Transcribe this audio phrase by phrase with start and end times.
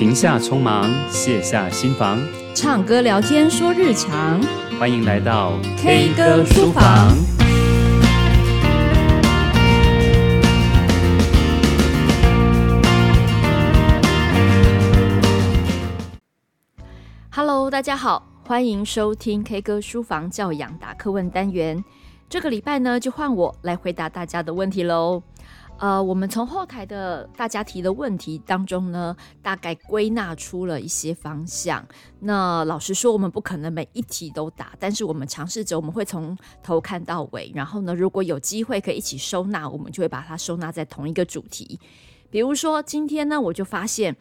[0.00, 2.18] 停下匆忙，卸下心防，
[2.54, 4.40] 唱歌聊天说日常。
[4.78, 7.14] 欢迎来到 K 歌书房。
[17.30, 21.84] Hello，大家好，欢迎收听 K 歌书房教养答客问单元。
[22.30, 25.22] 这个礼拜呢，就换我来回答大家的问题喽。
[25.80, 31.82] 呃，我们从后台的大家提的问题当中呢，大概归纳出了一些方向。
[32.18, 37.50] 那老实说，我们不可能每一题都答，但是我们尝试着，我们会从头看到尾。
[37.54, 41.80] 然后呢，如果有机会可以一起收纳，我们就会把它收纳在同一个主题。
[42.30, 44.14] 比如说今天呢，我就发现。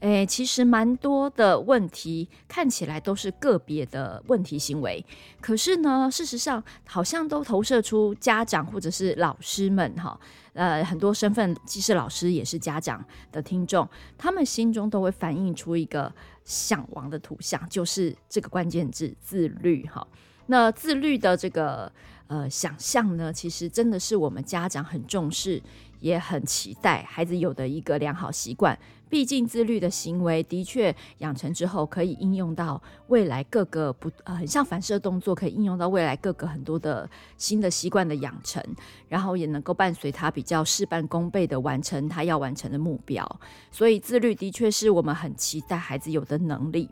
[0.00, 5.02] 诶，其实蛮多的问题看起来都是个别的问题行为，
[5.40, 10.20] 可是呢，事实上好像都投射出家长或者是老师们哈，
[10.56, 13.88] 呃，很多身份既是老师也是家长的听众，
[14.18, 16.12] 他们心中都会反映出一个
[16.44, 20.04] 向往的图像，就是这个关键字自律哈。
[20.46, 21.92] 那自律的这个
[22.26, 25.62] 呃想象呢，其实真的是我们家长很重视。
[25.98, 38.60] 也很期待孩子有的一个良好习惯，毕竟自律的行为的确养成之后，可以应用到未来各个不呃，很像反射动作，可以应用到未来各个很多的新的习惯的养成，
[39.08, 43.24] 然后也能够伴随他比较事半功倍的完成他要完成的目标。
[43.70, 46.90] 所以自律的确是我们很期待孩子有的能力。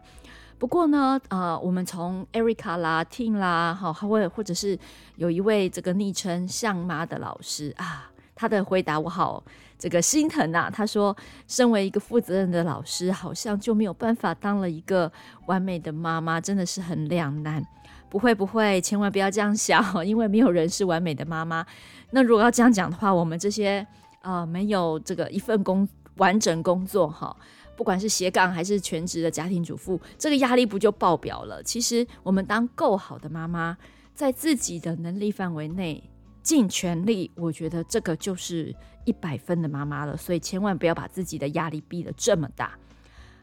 [0.57, 4.79] 不过呢，呃，我们从 Erica 啦、Tin 啦，哈，或或者是
[5.17, 8.11] 有一位这个昵称像妈的老师啊。
[8.45, 9.43] 他的回答我好
[9.79, 10.71] 这个心疼呐、啊。
[10.71, 11.17] 他说，
[11.49, 15.11] 身为一个负责任的老师，好像就没有办法当了一个
[15.47, 17.65] 完美的妈妈，真的是很两难。
[18.11, 21.65] 不会不会，千万不要这样想，因为没有人是完美的妈妈。
[22.11, 23.85] 那如果要这样讲的话，我们这些
[24.21, 27.35] 呃没有这个一份工完整工作哈，
[27.75, 31.63] 不管是斜杠还是全职的家庭主妇，这个压力不就爆表了？
[31.63, 33.77] 其实我们当够好的妈妈，
[34.15, 36.05] 在自己的能力范围内。
[36.45, 38.73] 尽全力，我觉得这个就是
[39.05, 42.79] 一百分的妈妈了，所以千万不要把自己的压力逼得这么大。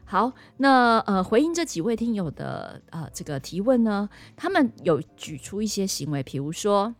[0.06, 6.94] 好，那呃，回应这几位听友的呃这个提问呢，他们有举出一些行为，比如说。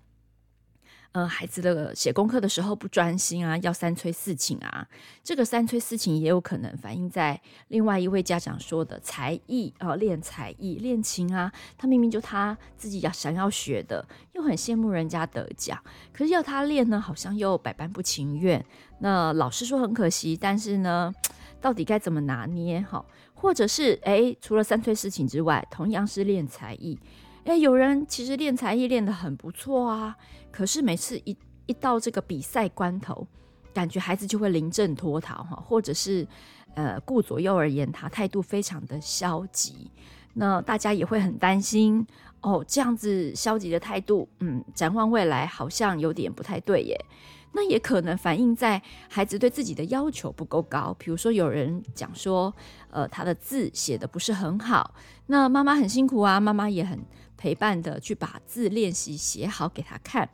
[1.12, 4.88] 呃，孩子的写功课的时候不专心啊，要三催四请啊。
[5.22, 11.52] 这个三催四请也有可能反映在另外一位家长说的才艺啊，呃，练才艺、练琴啊。
[11.76, 14.02] 他明明就他自己要想要学的，
[14.32, 15.78] 又很羡慕人家得奖，
[16.14, 18.64] 可是要他练呢，好像又百般不情愿。
[19.00, 21.12] 那老师说很可惜，但是呢，
[21.60, 22.80] 到底该怎么拿捏？
[22.80, 26.98] 哈，或者是诶，除了三催四请之外，同样是练才艺。
[27.44, 30.16] 诶，有人其实练才艺练得很不错啊，
[30.50, 31.36] 可是每次一
[31.66, 33.26] 一到这个比赛关头，
[33.74, 36.26] 感觉孩子就会临阵脱逃哈，或者是
[36.74, 39.90] 呃顾左右而言他，态度非常的消极，
[40.34, 42.06] 那大家也会很担心
[42.42, 47.04] 哦，这样子消极的态度，嗯，展望未来好像有点不太对耶。
[47.52, 52.54] 那也可能反映在孩子对自己的要求不够高，比如说有人讲说，
[52.90, 54.94] 呃，他的字写得不是很好，
[55.26, 56.98] 那妈妈很辛苦啊，妈妈也很
[57.36, 60.28] 陪伴的去把字练习写好给他看。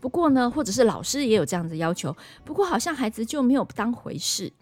[0.00, 4.52] 不过呢，或者是老师也有这样子要求，不过好像孩子就没有当回事。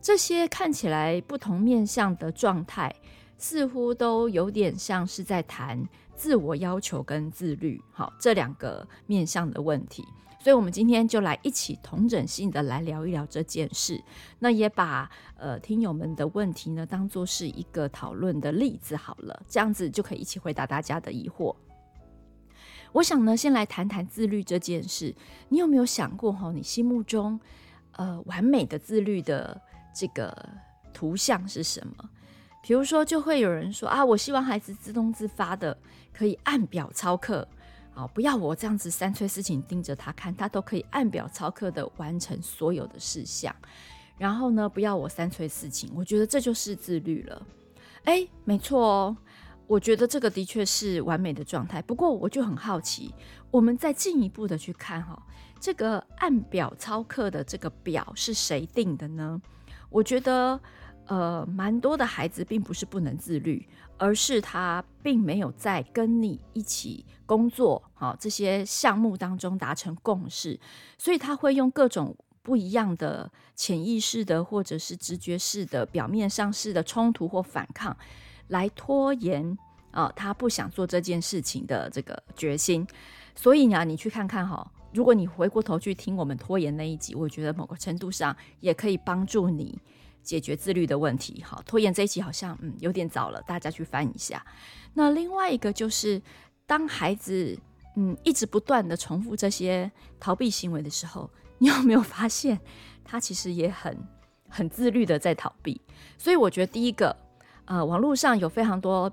[0.00, 2.94] 这些看起来不同面向的状态，
[3.36, 10.04] 似乎都有点像是在谈自我要求跟自律，好，这两个面向的问题。
[10.40, 14.02] 所以，我们今天就来一起同整性的来聊一聊这件事。
[14.38, 21.54] 那也把呃听友们的问题呢当做是一个讨论的例子好了，这样子就可以一起回答大家的疑惑。
[22.92, 25.14] 我想呢，先来谈谈自律这件事。
[25.48, 27.38] 你有没有想过哈，你心目中
[27.92, 29.60] 呃完美的自律的
[29.92, 30.48] 这个
[30.94, 32.08] 图像是什么？
[32.62, 35.76] 比如说，就会有人说啊，我希望孩子自动自发的
[36.12, 37.46] 可以按表操课。
[37.98, 43.52] 哦，不要我这样子三催四请盯着他看，他都可以按表操课的完成所有的事项。
[44.16, 47.46] 然后呢，不要我三催四请，我觉得这就是自律了。
[48.04, 49.16] 诶，没错哦，
[49.66, 51.82] 我觉得这个的确是完美的状态。
[51.82, 53.12] 不过我就很好奇，
[53.50, 55.20] 我们再进一步的去看哈，
[55.58, 59.42] 这个按表操课的这个表是谁定的呢？
[59.90, 60.60] 我觉得。
[61.08, 63.66] 呃，蛮多的孩子并不是不能自律，
[63.96, 70.60] 而是他并没有在跟你一起工作，好，这些项目当中达成共识，
[70.98, 77.96] 所以他会用各种不一样的潜意识的或者是直觉式的表面上式的冲突或反抗，
[78.48, 79.56] 来拖延
[79.90, 82.86] 啊，他不想做这件事情的这个决心。
[83.34, 89.78] 所以呢，你去看看哈，如果你回过头去听我们拖延那一集，我觉得某个程度上也可以帮助你。
[90.28, 91.42] 解决自律的问题。
[91.42, 94.44] 好，拖延这一期好像嗯有点早了，大家去翻一下。
[94.92, 96.20] 那另外一个就是，
[96.66, 97.58] 当孩子
[97.96, 99.90] 嗯一直不断的重复这些
[100.20, 102.60] 逃避行为的时候，你有没有发现
[103.02, 103.96] 他其实也很
[104.50, 105.80] 很自律的在逃避？
[106.18, 107.16] 所以我觉得第一个，
[107.64, 109.10] 呃，网络上有非常多。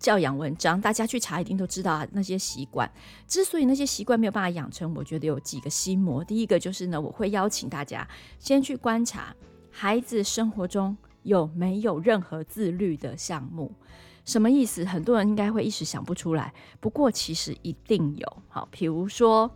[0.00, 2.08] 教养文章，大家去查一定都知道啊。
[2.12, 2.90] 那些习惯，
[3.28, 6.24] 之所以那些习惯没有办法养成，我觉得有几个心魔。
[6.24, 8.08] 第一个就是呢，我会邀请大家
[8.38, 9.36] 先去观察
[9.82, 13.74] 孩子生活中有没有任何自律的项目。
[14.26, 14.84] 什么意思？
[14.84, 18.42] 很多人应该会一时想不出来，不过其实一定有。
[18.50, 19.50] 好，比如说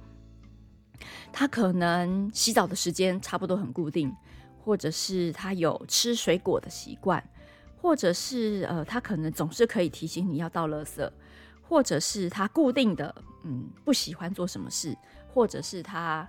[1.30, 4.10] 他可能洗澡的时间差不多很固定，
[4.58, 7.22] 或者是他有吃水果的习惯。
[7.76, 11.06] 或者是呃，他可能总是可以提醒你要倒垃圾，
[11.60, 14.96] 或者是他固定的嗯不喜欢做什么事，
[15.28, 16.26] 或者是他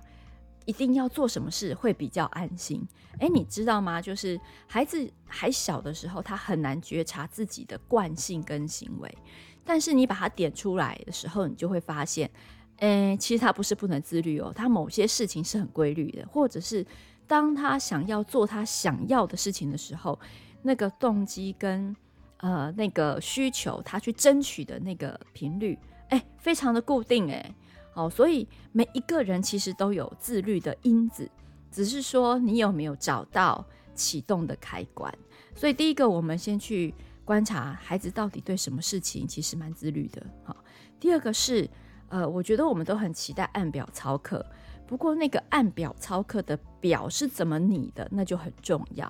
[0.66, 2.86] 一定要做什么事会比较安心。
[3.20, 4.02] 诶，你知道吗？
[4.02, 9.18] 就是孩子还小的时候，他很难觉察自己的惯性跟行为，
[9.64, 12.30] 但是你把他点出来的时候，你就会发现，
[12.78, 16.86] 诶，其实他不是不能自律哦，他某些事情是很规律的，或者是
[17.26, 20.20] 当他想要做他想要的事情的时候。
[20.68, 21.96] 那个动机跟
[22.38, 25.78] 呃那个需求，他去争取的那个频率，
[26.10, 27.54] 哎，非常的固定，哎，
[27.96, 31.32] 好，所以每一个人其实都有自律的因子，
[31.72, 35.10] 只是说你有没有找到启动的开关。
[35.56, 36.94] 所以第一个，我们先去
[37.24, 40.22] 观察孩子到底对什么事情其实蛮自律的。
[40.44, 40.54] 好，
[41.00, 41.70] 第二个是，
[42.10, 44.46] 呃，我觉得我们都很期待按表操课，
[44.86, 49.10] 不过那个按表操课的表是怎么拟的，那就很重要。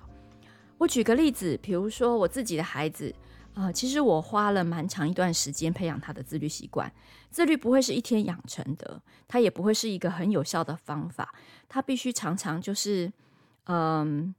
[0.78, 3.12] 我举个例子，比如说我自己的孩子，
[3.56, 6.92] 呃，其实我花了蛮长一段时间培养他的自律习惯。
[7.30, 11.34] 自律不会是一天养成的，他也不会是一个很有效的方法。
[11.66, 13.10] 他必须常常就是，
[13.64, 14.34] 嗯，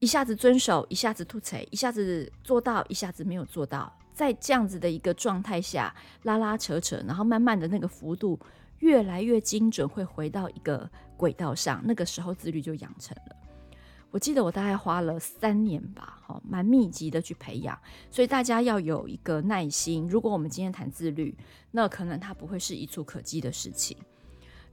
[0.00, 5.94] 一下子遵守，一下子吐槽，一下子做到，一下子没有做到，在这样子的一个状态下
[6.24, 8.36] 拉拉扯扯，然后慢慢的那个幅度
[8.80, 13.36] 越来越精准，会回到一个轨道上，那个时候自律就养成了。
[14.10, 17.78] 我记得我大概花了三年吧，好，蛮密集的去培养，
[18.10, 20.08] 所以大家要有一个耐心。
[20.08, 21.36] 如果我们今天谈自律，
[21.70, 23.96] 那可能它不会是一蹴可几的事情。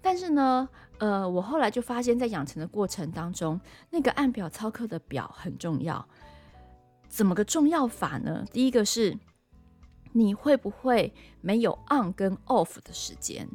[0.01, 3.59] 但是呢，呃，我后来就发现，在养成的过程当中，
[3.89, 6.07] 那个按表操课的表很重要。
[7.09, 8.45] 怎么个重要法呢？
[8.53, 9.17] 第一个是，
[10.13, 13.45] 你会不会没有 on 跟 off 的时间？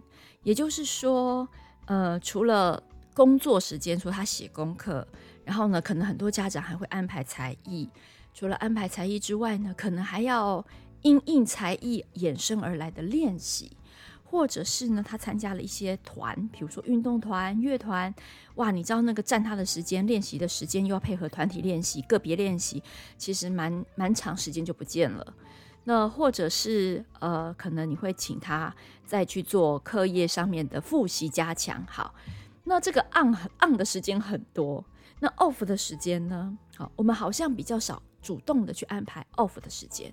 [0.43, 1.49] 也就是说，
[1.87, 2.83] 呃，除了
[3.15, 5.07] 工作时间，说他写功课。
[5.51, 7.91] 然后呢，可能很多家长还会安排才艺。
[8.33, 10.65] 除了安排才艺之外呢，可能还要
[11.03, 13.77] 因应才艺衍生而来的练习，
[14.23, 18.15] 或者是呢，他参加了一些团，比如说运动团、乐团。
[18.55, 22.81] 哇，你知道那个占他的时间、练习的时间，又要配合团体练习、个别练习，
[23.19, 25.35] 其实蛮蛮长时间就不见了。
[25.83, 28.73] 那或者是呃，可能你会请他
[29.05, 31.85] 再去做课业上面的复习加强。
[31.89, 32.15] 好，
[32.63, 34.85] 那这个 on on 的时间很多。
[35.21, 36.59] 那 off 的时间呢？
[36.77, 40.13] 好，我们好像比较少主动的去安排 off 的时间。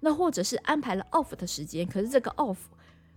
[0.00, 2.56] 那或者是安排了 off 的时间，可是这个 off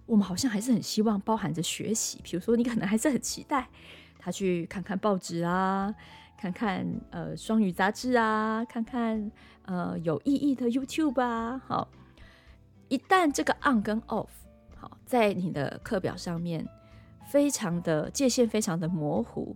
[0.06, 2.20] 我们好像还是很希望包含着学习。
[2.24, 3.68] 比如说，你可能还是很期待
[4.20, 5.94] 他去看看报纸啊，
[6.38, 9.31] 看看呃双语杂志啊，看看
[9.64, 11.60] 呃有意义的 YouTube 啊。
[11.66, 11.88] 好，
[12.88, 14.28] 一旦这个 on 跟 off
[14.76, 16.68] 好在你的课表上面，
[17.31, 19.56] 非常的界限非常的模糊。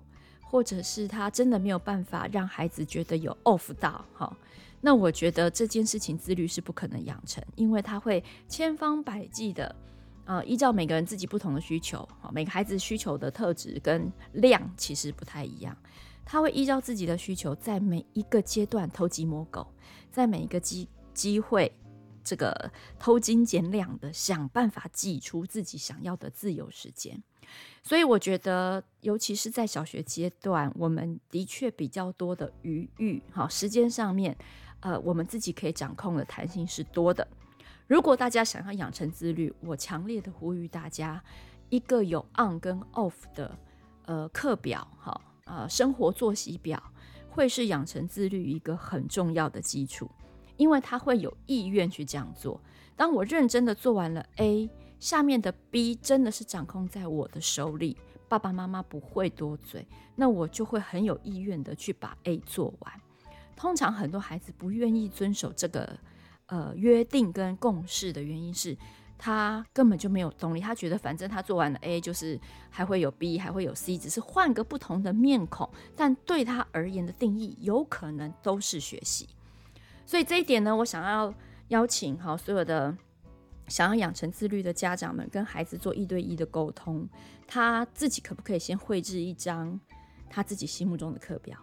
[0.56, 4.34] 或者是他真的没有办法让孩子觉得有 off 到，哈，
[4.80, 9.76] 那我觉得这件事情自律是不可能养成，因为他会千方百计的，
[10.24, 15.76] 呃，依照每个人自己不同的需求，哈，每个孩子需求的特质跟量其实不太一样，
[16.24, 19.68] 他会依照自己的需求，在每一个阶段偷鸡摸狗，
[20.10, 21.70] 在每一个机机会，
[22.26, 27.24] 这个偷斤减两的想办法挤出自己想要的自由时间。
[27.84, 34.36] 所以我觉得，尤其是在小学阶段，我们的确比较多的余裕，哈，时间上面，
[34.80, 37.26] 呃，我们自己可以掌控的弹性是多的。
[37.86, 41.24] 如果大家想要养成自律，我强烈的呼吁大家，
[41.70, 43.56] 一个有 on 跟 off 的，
[44.06, 46.82] 呃，课表，哈，呃，生活作息表，
[47.30, 50.10] 会是养成自律一个很重要的基础，
[50.58, 52.62] 因为他会有意愿去这样做。
[52.96, 54.70] 当我认真的做完了 A。
[54.98, 57.98] 下面的 B 真的是掌控在我的手里，
[58.30, 59.86] 爸爸妈妈不会多嘴，
[60.16, 62.94] 那我就会很有意愿的去把 A 做完。
[63.58, 66.00] 通常很多孩子不愿意遵守这个
[66.46, 68.76] 呃约定跟共识的原因是，
[69.18, 79.28] 他根本就没有动力，他觉得反正他做完了 A，就是还会有 B，还会有 C，只是换个不同的面孔，但对他而言的定义有可能都是学习。
[80.06, 81.34] 所以这一点呢，我想要
[81.70, 82.96] 邀请好所有的
[83.68, 87.08] 想要养成自律的家长们，跟孩子做一对一的沟通，
[87.48, 89.80] 他自己可不可以先绘制一张
[90.30, 91.58] 他自己心目中的课表？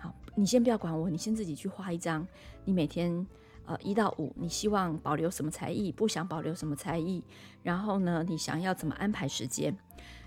[0.00, 2.26] 好，你先不要管我，你先自己去画一张，
[2.64, 3.26] 你每天。
[3.68, 5.90] 呃，一到五，你希望保留什么才艺？
[5.90, 7.20] 不想保留什么才艺？
[7.64, 9.76] 然后呢，你想要怎么安排时间？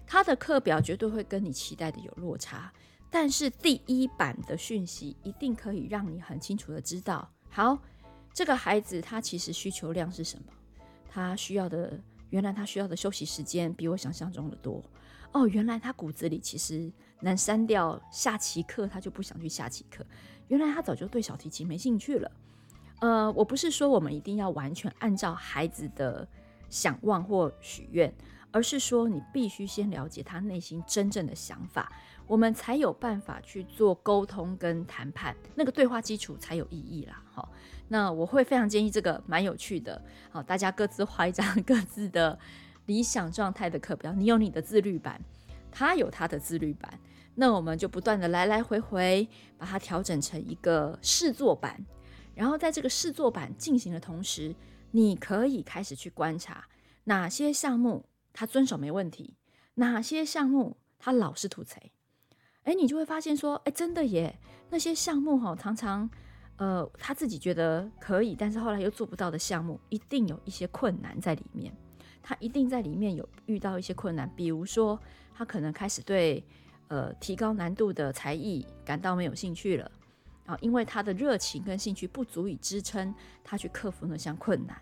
[0.05, 2.69] 他的课表绝对会跟你期待的有落差，
[3.09, 7.77] 但是第一版的讯息一定可以让你很清楚的知道，好，
[8.33, 10.45] 这个孩子他其实需求量是什么？
[11.09, 14.83] 他需要的，原来他需要的休息时间比我想象中的多。
[15.31, 20.05] 哦，原来他骨子里其实能删掉下棋课，他就不想去下棋课。
[20.47, 22.31] 原来他早就对小提琴没兴趣了。
[23.01, 26.27] 呃，我不是说我们一定要完全按照孩子的
[26.69, 28.13] 想望或许愿，
[28.51, 31.91] 而是说你必须先了解他内心真正的想法，
[32.29, 37.23] 我们才有办法去做沟通跟谈判，那个对话基础才有意义啦。
[37.33, 37.51] 好，
[37.87, 42.37] 那我会非常建议这个蛮有趣的，好，大家各自画一张 各自的
[42.85, 45.19] 理想状态的课表，你有你的自律版，
[45.71, 46.99] 他有他的自律版，
[47.33, 51.83] 那我们就不断的来来回回把它调整成一个试作版。
[52.35, 54.55] 然后在这个试作版进行的同时，
[54.91, 56.63] 你可以开始去观察
[57.05, 59.35] 哪些项目他遵守没问题，
[59.73, 61.81] 哪些项目他老是吐槽。
[62.69, 64.37] 哎，你就会发现说，哎，真的耶，
[64.69, 66.07] 那些项目哈，常常
[66.57, 71.75] 呃他自己觉得可以，但是后来又做不到的项目，一定有一些困难在里面。
[72.21, 74.99] 他一定在里面有遇到一些困难，比如说
[75.33, 76.45] 他可能开始对
[76.89, 79.91] 呃提高难度的才艺感到没有兴趣了。
[80.45, 83.11] 啊，因为他的热情跟兴趣不足以支撑
[83.43, 84.79] 他去克服那项困难。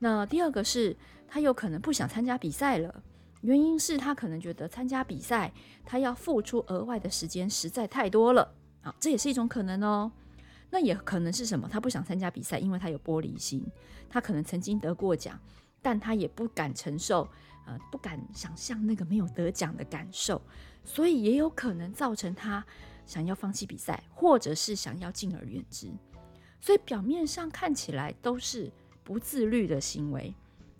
[0.00, 0.96] 那第二个是，
[1.28, 3.04] 他有可能不想参加比赛了，
[3.44, 5.52] 原因是他可能觉得参加比赛，
[5.84, 8.54] 他要付出额外的时间实在太多了。
[8.82, 10.10] 啊，这也是一种可能哦。
[10.70, 11.68] 那也可能是什么？
[11.68, 13.62] 他不想参加比赛，因为他有玻璃心，
[14.08, 15.38] 他可能曾经得过奖，
[15.82, 17.28] 但他也不敢承受，
[17.66, 20.40] 呃，不敢想象那个没有得奖的感受，
[20.82, 22.64] 所以也有可能造成他。
[23.06, 25.92] 想要放弃比赛，或者是想要敬而远之，
[26.58, 28.72] 所以表面上看起来都是
[29.02, 30.34] 不自律的行为，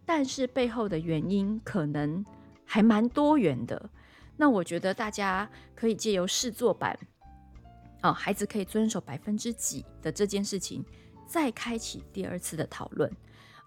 [0.06, 2.24] 但是背后的原因可能
[2.64, 3.90] 还蛮多元的。
[4.36, 6.98] 那我觉得大家可以借由试作版，
[8.02, 10.84] 哦，孩子可以遵守百分之几的这件事情，
[11.26, 13.10] 再开启第二次的讨论。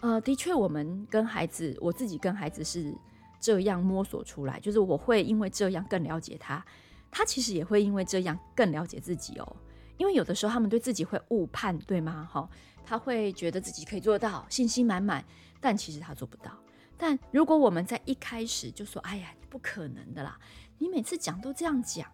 [0.01, 2.93] 呃，的确，我们跟孩子，我自己跟孩子是
[3.39, 6.63] 这样摸索出来，就是我会因为这样更了解他。
[7.09, 9.55] 他其实也会因为这样更了解自己哦，
[9.97, 12.27] 因为有的时候他们对自己会误判，对吗？
[12.29, 12.47] 哈，
[12.85, 15.23] 他会觉得自己可以做到，信心满满，
[15.61, 16.51] 但其实他做不到。
[16.97, 20.37] 但如果我们在一开始就说：“哎呀，不可能的啦！”
[20.79, 22.09] 你每次讲都这样讲，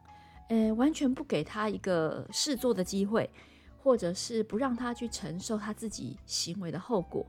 [0.50, 3.30] 呃，完全不给他一个试做的机会，
[3.82, 7.26] 或者是不让他去承受他自己行为的后果，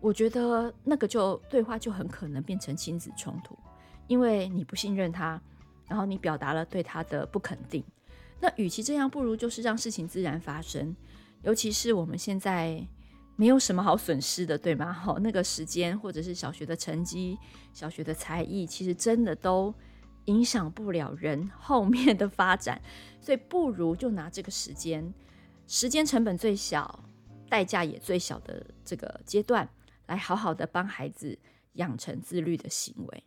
[0.00, 3.56] 我觉得那个就对话就很可能变成亲子冲突，
[4.06, 5.40] 因为你不信任他。
[5.88, 7.84] 然后你表达了对他的不肯定，
[8.40, 10.96] 那与其这样，不如就是让事情自然发生。
[11.42, 12.82] 尤其是我们现在
[13.36, 14.92] 没有什么好损失的，对吗？
[14.92, 17.38] 好，那个时间或者是小学的成绩、
[17.72, 19.74] 小学的才艺，其实真的都
[20.26, 22.80] 影响不了人后面的发展，
[23.20, 25.12] 所以不如就拿这个时间，
[25.66, 27.04] 时间成本最小、
[27.48, 29.68] 代价也最小的这个阶段，
[30.06, 31.38] 来好好的帮孩子
[31.74, 33.24] 养成自律的行为。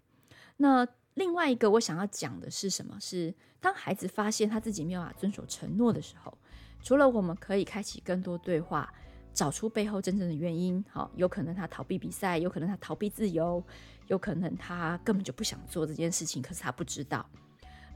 [0.57, 0.87] 那。
[1.15, 2.97] 另外一个我想要讲的是什么？
[2.99, 6.37] 是当孩子发现他自己没有办法遵守承诺的时候，
[6.83, 8.93] 除了我们可以开启更多对话，
[9.35, 10.83] 找出背后真正的原因。
[10.89, 13.63] 好，有可能他逃避比赛，有可能他逃避自由，
[14.07, 17.23] 有可能他根本就不想做这件事情，可是他不知道。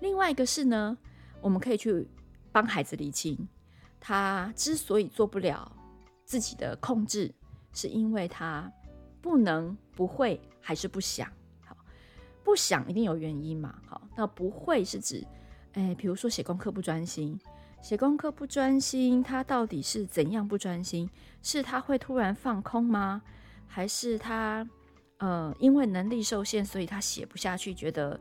[0.02, 0.96] 另外一个是呢，
[1.42, 2.08] 我们可以去
[2.52, 3.48] 帮孩子理清，
[4.00, 5.72] 他之所以做不了
[6.26, 7.34] 自己的控制，
[7.74, 8.72] 是因为他
[9.22, 11.28] 不能、不会，还是不想。
[11.66, 11.76] 好
[12.44, 13.80] 不想一定有原因嘛？
[13.88, 15.26] 好，那不会是指，
[15.74, 17.40] 诶，比如说写功课不专心，
[17.82, 21.10] 写功课不专心，他到底是怎样不专心？
[21.42, 23.22] 是他会突然放空吗？
[23.68, 24.68] 还是他
[25.18, 28.20] 呃因为能力受限，所以他写不下去，觉得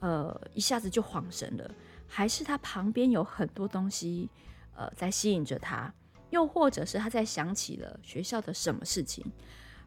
[0.00, 1.70] 呃一下子就恍神了？
[2.06, 4.28] 还是他旁边有很多东西
[4.74, 5.92] 呃在吸引着他？
[6.30, 9.24] 又或者是他在想起了学校的什么事情？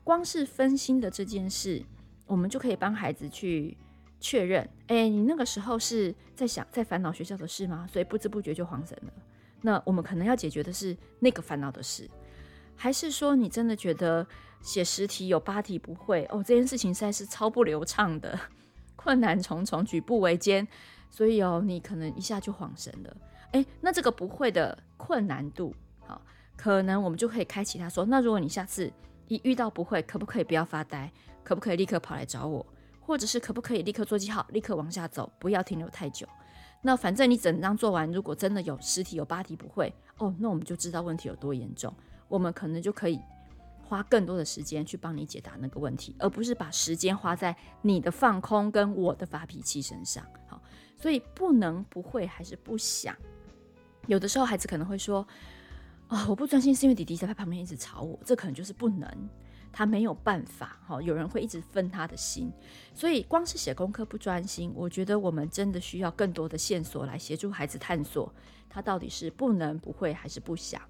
[0.04, 1.84] 光是分心的这件事。
[2.28, 3.78] 我们就可以帮孩子去
[4.22, 7.86] 确认，哎，你那个时候是在想、在烦恼学校的事吗？
[7.92, 9.12] 所以不知不觉就恍神了。
[9.62, 12.10] 那我们可能要解决的是那个烦恼的事，
[12.76, 14.26] 还是说你真的觉得
[14.62, 16.44] 写十题有八题不会哦？
[16.44, 18.40] 这件事情实在是超不流畅的，
[18.96, 20.68] 困难重重，举步维艰，
[21.10, 23.18] 所以哦，你可能一下就恍神了。
[23.54, 26.22] 诶，那这个不会的困难度，好，
[26.56, 28.92] 可能我们就可以开启他说，那如果你下次
[29.28, 31.12] 一遇到不会，可不可以不要发呆？
[31.44, 32.66] 可不可以立刻跑来找我？
[33.02, 36.26] 或者是可不可以立刻做记号，立刻往下走，不要停留太久？
[36.84, 41.94] 那反正你整张做完，如果真的有十题有八题不会哦，那我们就知道问题有多严重，
[42.28, 43.20] 我们可能就可以
[43.84, 50.26] 花更多的时间去帮你解答那个问题，而不是把时间花在你的放空跟我的发脾气身上。
[50.48, 50.60] 好，
[50.98, 53.16] 所以不能不会还是不想。
[54.08, 55.22] 有的时候孩子可能会说
[56.08, 59.30] 啊、哦，我不专心是因为弟弟在他旁边一直吵我，这可能就是不能。
[59.72, 62.52] 他没有办法，哈，有人会一直分他的心，
[62.94, 68.34] 所以光是写功课不专心，我觉得我们真的需要更多的线索来协助孩子探索
[68.70, 70.82] 他到底是不能、不会还是不想。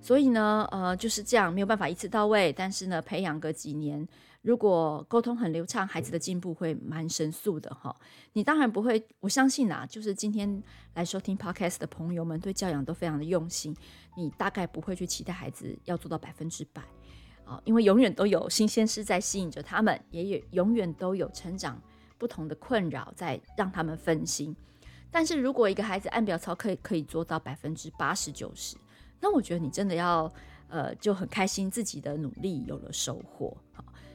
[0.00, 4.06] 所以呢，呃，就是这样，没有办法一次到位，但是呢，培养个几年，
[4.42, 7.94] 如果沟通很流畅，孩子的进步会蛮神速的，哈。
[8.34, 10.62] 你当然不会，我相信啊，就是今天
[10.94, 13.74] 来收听 Podcast 的朋友们，对教养都非常的用心，
[14.16, 16.82] 你大概不会去期待孩子要做到百分之百。
[17.46, 21.80] 啊，因为永远都有新鲜事在吸引着他们，也有永远都有成长
[22.18, 24.54] 不同的困扰在让他们分心。
[25.12, 28.76] 但是如果一个孩子按表操课可以做到百分之八十九十，
[29.20, 30.30] 那我觉得你真的要
[30.68, 33.56] 呃就很开心，自己的努力有了收获。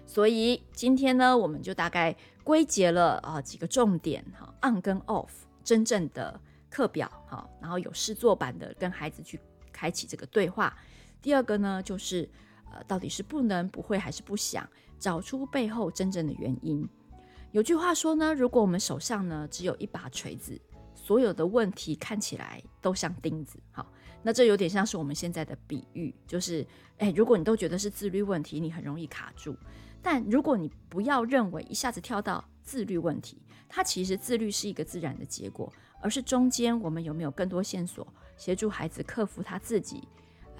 [0.05, 5.29] 所以今天呢，我们就大概归结了啊几个重点哈，on 跟 off
[5.63, 6.37] 真正的
[6.69, 9.39] 课表哈，然后有试做版的跟孩子去
[9.71, 10.77] 开启这个对话。
[11.21, 12.29] 第二个呢就是。
[12.73, 14.67] 呃，到底是不能、不会还是不想？
[14.99, 16.87] 找出背后真正的原因。
[17.51, 20.59] 有句话说呢，如果我们手上呢只有一把锤子，
[20.95, 23.59] 所有的问题看起来都像钉子。
[23.71, 26.65] 好，那这有点像是我们现在的比喻，就是，
[26.99, 29.55] 诶，如果你都觉得是自律问题，你很容易卡住。
[30.01, 40.07] 但如果你不要认为一下子跳到自律问题，它其实自律是一个自然的结果，而是中间我们有没有更多线索协助孩子克服他自己。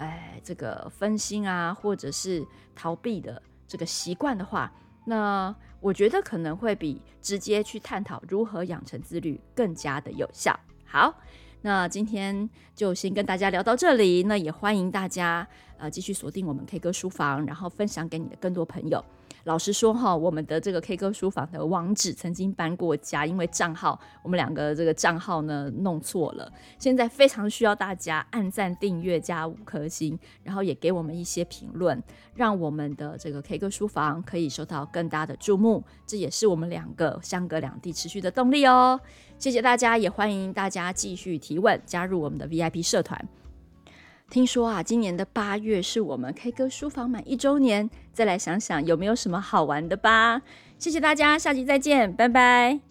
[0.01, 2.43] 哎，这个分心啊，或者是
[2.75, 4.73] 逃避的这个习惯的话，
[5.05, 10.59] 那我觉得可能会比直接去探讨如何养成自律更加的有效。
[10.85, 11.13] 好，
[11.61, 19.05] 那今天就先跟大家聊到这里，那也欢迎大家呃继续锁定我们 K 歌书房，然后分享给你的更多朋友。
[19.45, 26.51] 老实说哈，我们的这个 K 歌书房的网址曾经搬过家，因为账号我们两个这个账号呢弄错了。
[26.77, 32.01] 现在非常需要大家按赞、订阅加五颗星，然后也给我们一些评论，
[32.35, 35.83] 让我们的这个 K 歌书房可以受到更大的注目。
[36.05, 38.99] 这也是我们两个相隔两地持续的动力哦。
[39.39, 43.27] 谢谢大家，也欢迎大家继续提问，加入我们的 VIP 社团。
[44.31, 50.41] 听说啊，今年的八月是我们 K 歌书房满一周年，再来想想有没有什么好玩的吧。
[50.79, 52.90] 谢谢大家，下期再见，拜拜。